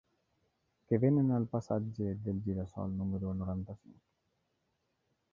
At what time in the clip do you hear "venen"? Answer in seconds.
1.01-1.27